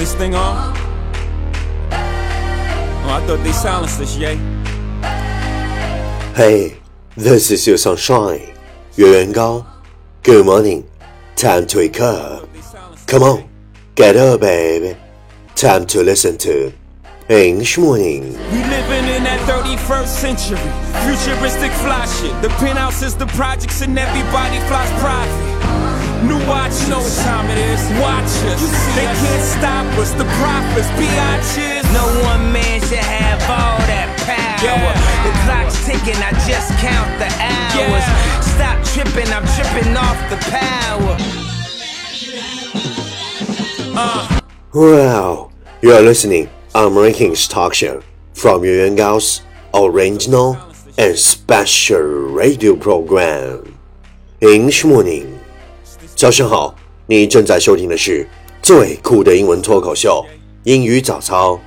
[0.00, 0.76] this thing on?
[1.90, 4.36] Oh, I thought they silenced us, yay.
[6.34, 6.76] Hey,
[7.16, 8.54] this is your sunshine,
[8.96, 9.64] 月圆高.
[10.22, 10.84] Good morning.
[11.36, 12.48] Time to wake up.
[13.06, 13.48] Come on,
[13.94, 14.96] get up, baby.
[15.54, 16.72] Time to listen to
[17.28, 18.32] English Morning.
[18.52, 20.58] We living in that 31st century.
[21.04, 22.34] Futuristic fly shit.
[22.42, 25.49] The penthouse is the projects and everybody flies private.
[26.23, 27.81] New watch, you know what time it is.
[27.97, 28.61] Watch us.
[28.93, 30.13] They can't stop us.
[30.13, 31.81] The prophets, biatches.
[31.93, 34.61] No one man should have all that power.
[34.61, 34.93] Yeah.
[35.25, 38.05] The clock's ticking, I just count the hours.
[38.05, 38.39] Yeah.
[38.53, 41.17] Stop tripping, I'm tripping off the power.
[43.97, 44.39] Uh.
[44.73, 45.51] Wow,
[45.81, 48.01] you are listening American's talk show
[48.33, 49.41] from Yuan Yuan Gao's
[49.73, 50.57] original
[50.97, 53.77] and special radio program
[54.39, 55.40] English Morning.
[56.21, 56.75] 早上好，
[57.07, 58.29] 你正在收听的是
[58.61, 60.23] 最酷的英文脱口秀
[60.65, 61.59] 英语早操。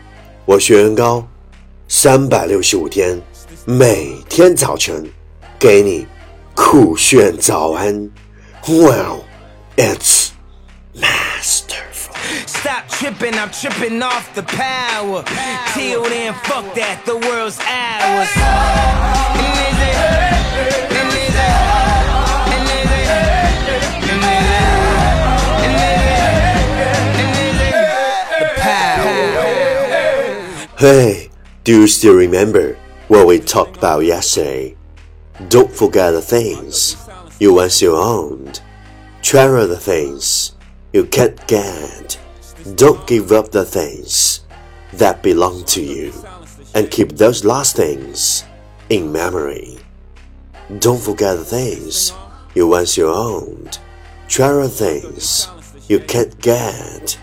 [0.45, 1.27] 我是袁高，
[1.89, 3.21] 三百六十五天，
[3.65, 5.05] 每天早晨
[5.59, 6.07] 给你
[6.55, 8.09] 酷炫早安。
[8.69, 9.25] Wow,
[9.77, 10.29] it's
[10.95, 12.15] masterful.
[12.47, 15.25] Stop tripping, I'm tripping off the power.
[15.75, 18.29] Till then, fuck that, the world's ours.
[30.85, 31.31] Hey,
[31.65, 32.77] do you still remember
[33.09, 34.77] what we talked about yesterday?
[35.49, 37.09] Don't forget the things
[37.41, 38.61] you once you owned.
[39.23, 40.53] Treasure the things
[40.93, 42.21] you can't get.
[42.75, 44.45] Don't give up the things
[44.93, 46.13] that belong to you.
[46.75, 48.45] And keep those last things
[48.91, 49.79] in memory.
[50.81, 52.13] Don't forget the things
[52.55, 53.79] you once you owned.
[54.29, 55.49] Treasure things
[55.89, 57.19] you can't get.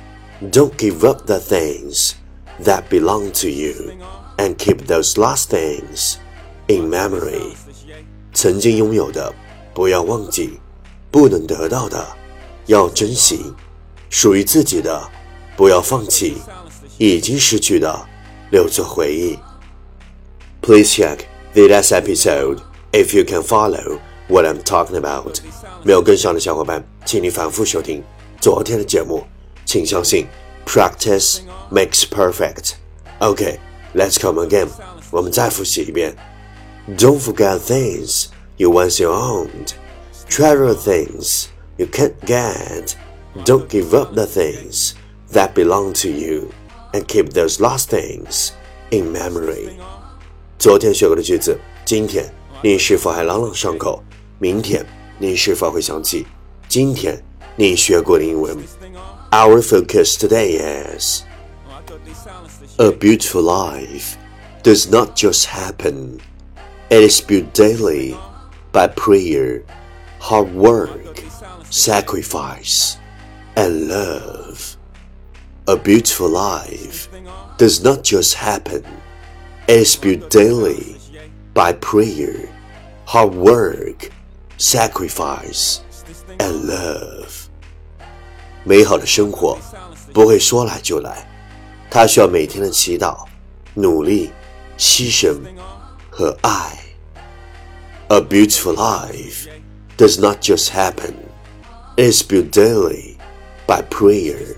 [0.49, 2.15] Don't give up the things
[2.63, 3.93] that belong to you
[4.37, 6.15] and keep those last things
[6.67, 7.55] in memory.
[8.33, 9.33] 曾经拥有的，
[9.73, 10.59] 不要忘记；
[11.11, 12.05] 不能得到的，
[12.67, 13.53] 要珍惜；
[14.09, 15.09] 属于自己的，
[15.55, 16.35] 不要放弃；
[16.97, 18.07] 已经失去的，
[18.51, 19.37] 留作回忆。
[20.61, 21.19] Please check
[21.53, 22.59] the last episode
[22.91, 25.39] if you can follow what I'm talking about.
[25.83, 28.03] 没有跟上的小伙伴，请你反复收听
[28.39, 29.23] 昨天的节目。
[29.63, 30.27] 请相信
[30.64, 31.40] ，practice
[31.70, 32.76] makes perfect.
[33.20, 33.58] Okay,
[33.94, 34.68] let's come again.
[35.10, 36.16] 我们再复习一遍。
[36.96, 39.72] Don't forget things you once you owned.
[40.28, 41.46] Treasure things
[41.76, 42.94] you can't get.
[43.44, 44.92] Don't give up the things
[45.32, 46.50] that belong to you,
[46.92, 48.50] and keep those lost things
[48.90, 49.70] in memory.
[50.58, 52.32] 昨天学过的句子，今天
[52.62, 54.02] 你是否还朗朗上口？
[54.38, 54.84] 明天
[55.18, 56.26] 你是否会想起
[56.68, 57.22] 今天
[57.60, 58.56] 你学过的英文？
[59.30, 60.58] Our focus today
[60.96, 61.22] is
[62.78, 64.16] a beautiful life
[64.62, 66.20] does not just happen.
[66.88, 68.16] It is built daily
[68.72, 69.62] by prayer,
[70.20, 71.22] hard work,
[71.70, 72.96] sacrifice,
[73.54, 74.76] and love.
[75.66, 77.08] A beautiful life
[77.58, 78.84] does not just happen.
[79.66, 80.96] It is built daily
[81.54, 82.48] by prayer,
[83.06, 84.10] hard work,
[84.58, 85.80] sacrifice,
[86.38, 87.46] and love.
[88.64, 89.58] 美好的生活
[90.12, 91.28] 不会说来就来，
[91.90, 93.24] 它需要每天的祈祷、
[93.74, 94.30] 努力、
[94.78, 95.38] 牺牲
[96.10, 96.78] 和爱。
[98.08, 99.48] A beautiful life
[99.96, 101.14] does not just happen.
[101.96, 103.16] It is built daily
[103.66, 104.56] by prayer,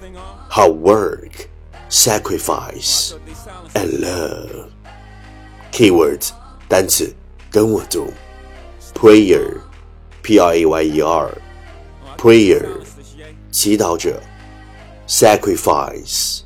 [0.50, 1.48] hard work,
[1.88, 3.12] sacrifice,
[3.74, 4.69] and love.
[5.72, 6.30] Keywords
[6.69, 7.14] 单词
[7.50, 8.12] 跟我读：
[8.94, 9.60] prayer,
[10.22, 11.30] p r a y e r,
[12.22, 12.64] prayer
[13.50, 14.20] 祈祷者；
[15.06, 16.41] sacrifice,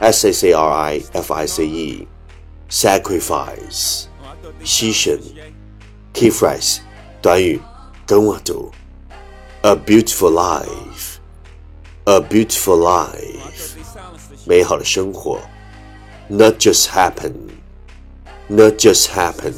[0.00, 2.08] s a c r i f i c e,
[2.70, 4.04] sacrifice
[4.64, 5.18] 牺牲。
[6.12, 6.78] Key phrase
[7.22, 7.60] 短语
[8.06, 8.70] 跟我读：
[9.62, 11.18] a beautiful life,
[12.04, 13.76] a beautiful life
[14.44, 15.38] 美好的生活；
[16.28, 17.32] not just happen,
[18.48, 19.54] not just happen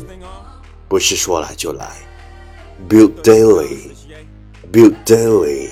[0.88, 1.86] 不是说来就来；
[2.88, 3.90] build daily,
[4.72, 5.70] build daily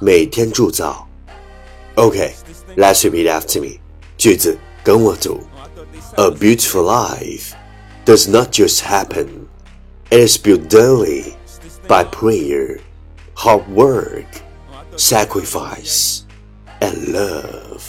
[0.00, 1.06] 每天铸造。
[1.96, 2.32] Okay,
[2.76, 3.78] let's repeat after me.
[4.18, 5.40] 句子跟我读：
[6.16, 7.52] A beautiful life
[8.04, 9.26] does not just happen.
[10.10, 11.34] It is built daily
[11.88, 12.80] by prayer,
[13.34, 14.26] hard work,
[14.96, 16.22] sacrifice,
[16.80, 17.82] and love.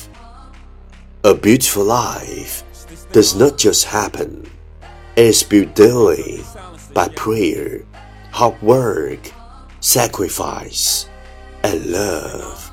[1.23, 2.63] A beautiful life
[3.11, 4.43] does not just happen.
[5.15, 6.43] It is built daily
[6.93, 7.83] by prayer,
[8.31, 9.31] hard work,
[9.81, 11.07] sacrifice,
[11.63, 12.71] and love.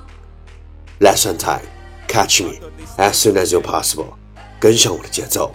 [1.01, 1.67] Lesson time，
[2.07, 2.61] Catch me
[2.99, 4.17] as soon as you're possible，
[4.61, 5.53] 跟上我的节奏。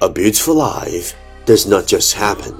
[0.00, 1.12] A beautiful life
[1.44, 2.54] does not just happen;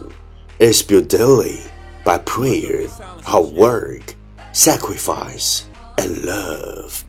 [0.58, 1.61] it's built daily
[2.05, 2.88] by prayer,
[3.25, 4.14] hard work,
[4.52, 5.62] sacrifice,
[5.96, 7.05] and love.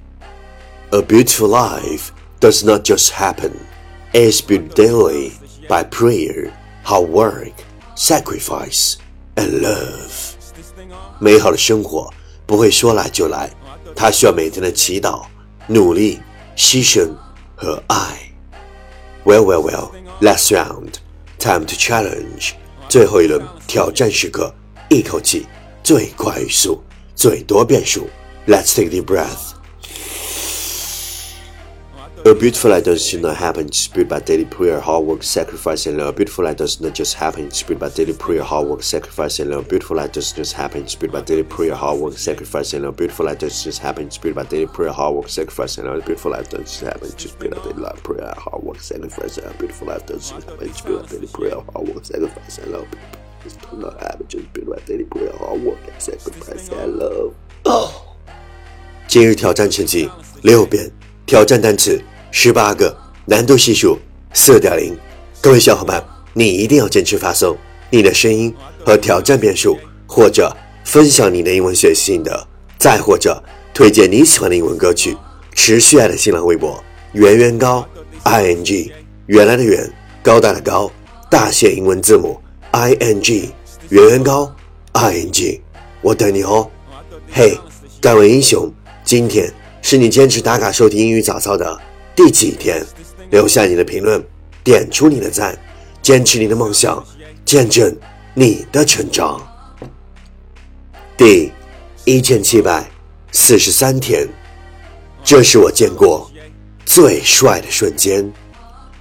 [0.92, 3.52] A beautiful life does not just happen;
[4.14, 5.34] it's built daily
[5.68, 6.54] by prayer,
[6.84, 7.54] hard work,
[7.96, 8.98] sacrifice,
[9.36, 10.25] and love.
[11.19, 12.13] 美好的生活
[12.47, 13.51] 不会说来就来，
[13.95, 15.23] 它需要每天的祈祷、
[15.67, 16.21] 努力、
[16.57, 17.09] 牺牲
[17.55, 18.33] 和爱。
[19.25, 19.91] Well, well, well.
[20.21, 20.95] Last round,
[21.39, 22.53] time to challenge.
[22.89, 24.55] 最后一轮挑战时刻，
[24.89, 25.47] 一口气
[25.83, 26.83] 最快速，
[27.15, 28.09] 最多变数。
[28.47, 29.56] Let's take the breath.
[32.26, 35.98] A beautiful life does not happen just built by daily prayer, hard work, sacrifice, and
[35.98, 36.08] love.
[36.10, 39.40] A beautiful life does not just happen just built by daily prayer, hard work, sacrifice,
[39.40, 39.66] and love.
[39.66, 42.74] A beautiful life does not just happen just built by daily prayer, hard work, sacrifice,
[42.74, 42.96] and love.
[42.96, 45.78] A beautiful life does not just happen just built by daily prayer, hard work, sacrifice,
[45.78, 46.00] and love.
[46.00, 49.38] A beautiful life does not just happen just built by daily prayer, hard work, sacrifice,
[49.38, 49.54] and love.
[49.54, 52.72] A beautiful life does not happen just built by daily prayer, hard work, sacrifice, and
[52.72, 52.88] love.
[53.44, 57.34] This does not happen just built by daily prayer, hard work, sacrifice, and love.
[59.08, 60.10] 今日挑战成绩
[60.42, 60.90] 六遍，
[61.26, 63.99] 挑战单词 十八个，难度系数
[64.35, 64.97] 四点零。
[65.41, 67.57] 各位小伙伴，你一定要坚持发送
[67.91, 72.47] 你的声音和挑战变数，或者分享你的英文学习心得，
[72.79, 73.43] 再或者
[73.73, 75.17] 推荐你喜欢的英文歌曲。
[75.55, 77.87] 持续爱的新浪微博圆圆高
[78.25, 78.93] i n g
[79.25, 79.91] 原来的圆
[80.23, 80.93] 高大的高
[81.31, 82.39] 大写英文字母
[82.73, 83.49] i n g
[83.89, 84.55] 圆圆高
[84.93, 85.63] i n g
[86.03, 86.71] 我等你哦。
[87.33, 87.59] 嘿，
[88.03, 88.71] 敢问英雄，
[89.03, 89.51] 今天
[89.81, 91.81] 是你坚持打卡收听英语早操的。
[92.17, 92.83] 第几天？
[93.31, 94.25] 留下你的评论，
[94.65, 95.57] 点出你的赞，
[96.01, 97.05] 坚持你的梦想，
[97.45, 97.95] 见证
[98.35, 99.41] 你的成长。
[101.17, 101.53] 第
[102.05, 102.89] 一千七百
[103.33, 104.27] 四十三天，
[105.23, 106.31] 这是我见过
[106.87, 108.33] 最帅的瞬间。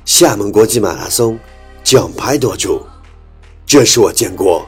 [0.03, 1.39] 厦门国际马拉松
[1.83, 2.83] 奖牌夺主，
[3.65, 4.67] 这是我见过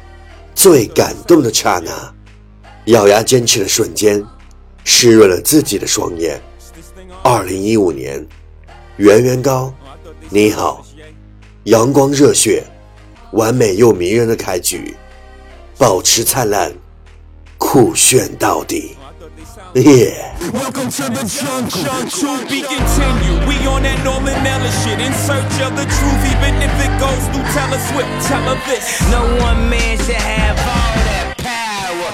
[0.56, 1.92] 最感动的刹那。
[2.86, 4.24] 咬牙坚持的瞬间，
[4.86, 6.42] 湿润了自己的双眼。
[7.24, 8.26] 二零一五年。
[8.98, 9.72] 圆圆高，
[10.32, 10.84] 你好，
[11.66, 12.64] 阳光热血，
[13.32, 14.98] 完美又迷人的开局，
[15.78, 16.74] 保持灿烂，
[17.60, 18.98] 酷炫到底，
[19.76, 22.10] 耶！Welcome to the jungle.
[22.10, 23.46] To be continued.
[23.46, 25.00] We on that Norman Mailer shit.
[25.00, 28.10] In search of the truth, even if it goes through Taylor Swift.
[28.28, 29.00] Tell her this.
[29.12, 32.12] No one man should have all that power.